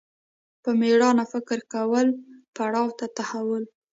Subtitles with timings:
[0.63, 2.13] په مېړانه فکر کولو
[2.55, 3.63] پړاو ته تحول